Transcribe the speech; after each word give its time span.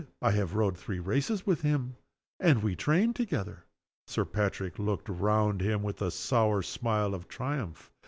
I 0.19 0.31
have 0.31 0.55
rowed 0.55 0.79
three 0.79 0.97
races 0.97 1.45
with 1.45 1.61
him, 1.61 1.95
and 2.39 2.63
we 2.63 2.75
trained 2.75 3.15
together." 3.15 3.65
Sir 4.07 4.25
Patrick 4.25 4.79
looked 4.79 5.07
round 5.07 5.61
him 5.61 5.83
with 5.83 6.01
a 6.01 6.09
sour 6.09 6.63
smile 6.63 7.13
of 7.13 7.27
triumph. 7.27 7.91